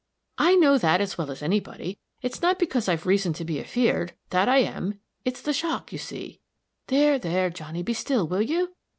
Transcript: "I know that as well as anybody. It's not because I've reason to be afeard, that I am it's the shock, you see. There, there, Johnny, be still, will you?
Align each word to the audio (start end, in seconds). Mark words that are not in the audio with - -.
"I 0.39 0.55
know 0.55 0.79
that 0.79 0.99
as 0.99 1.15
well 1.19 1.29
as 1.29 1.43
anybody. 1.43 1.99
It's 2.23 2.41
not 2.41 2.57
because 2.57 2.89
I've 2.89 3.05
reason 3.05 3.33
to 3.33 3.45
be 3.45 3.59
afeard, 3.59 4.13
that 4.31 4.49
I 4.49 4.57
am 4.57 4.99
it's 5.25 5.43
the 5.43 5.53
shock, 5.53 5.91
you 5.91 5.99
see. 5.99 6.39
There, 6.87 7.19
there, 7.19 7.51
Johnny, 7.51 7.83
be 7.83 7.93
still, 7.93 8.27
will 8.27 8.41
you? 8.41 8.73